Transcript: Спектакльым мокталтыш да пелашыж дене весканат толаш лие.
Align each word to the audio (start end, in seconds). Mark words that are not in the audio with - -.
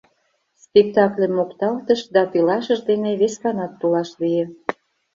Спектакльым 0.63 1.33
мокталтыш 1.39 2.01
да 2.15 2.21
пелашыж 2.31 2.79
дене 2.89 3.11
весканат 3.21 3.71
толаш 3.79 4.09
лие. 4.21 4.45